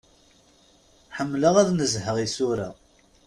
Ḥemmleɣ 1.15 1.55
ad 1.61 1.69
nezheɣ 1.71 2.17
isura. 2.25 2.69